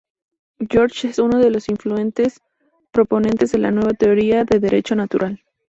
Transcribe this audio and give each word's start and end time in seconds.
George 0.67 1.09
es 1.09 1.19
uno 1.19 1.37
de 1.37 1.51
los 1.51 1.69
influyentes 1.69 2.41
proponentes 2.89 3.51
de 3.51 3.59
la 3.59 3.69
"Nueva 3.69 3.93
Teoría 3.93 4.45
de 4.45 4.59
Derecho 4.59 4.95
Natural". 4.95 5.43